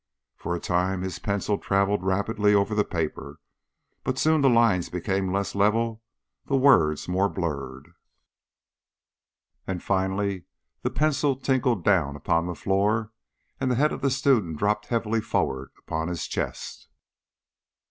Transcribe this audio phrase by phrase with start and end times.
[0.35, 3.39] For a time his pencil travelled rapidly over the paper,
[4.03, 6.01] but soon the lines became less level,
[6.47, 7.87] the words more blurred,
[9.67, 10.45] and finally
[10.81, 13.11] the pencil tinkled down upon the floor,
[13.59, 16.87] and the head of the student dropped heavily forward upon his chest.